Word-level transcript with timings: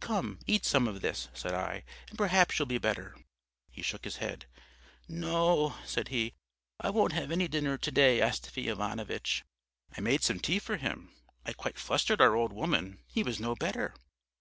"'Come, 0.00 0.40
eat 0.48 0.64
some 0.64 0.88
of 0.88 1.00
this,' 1.00 1.28
said 1.32 1.54
I, 1.54 1.84
'and 2.08 2.18
perhaps 2.18 2.58
you'll 2.58 2.66
be 2.66 2.76
better.' 2.76 3.16
He 3.70 3.82
shook 3.82 4.02
his 4.02 4.16
head. 4.16 4.46
'No,' 5.06 5.76
said 5.84 6.08
he, 6.08 6.34
'I 6.80 6.90
won't 6.90 7.12
have 7.12 7.30
any 7.30 7.46
dinner 7.46 7.78
to 7.78 7.90
day, 7.92 8.20
Astafy 8.20 8.66
Ivanovitch.' 8.66 9.44
"I 9.96 10.00
made 10.00 10.24
some 10.24 10.40
tea 10.40 10.58
for 10.58 10.76
him, 10.76 11.12
I 11.44 11.52
quite 11.52 11.78
flustered 11.78 12.20
our 12.20 12.34
old 12.34 12.52
woman 12.52 12.98
he 13.06 13.22
was 13.22 13.38
no 13.38 13.54
better. 13.54 13.94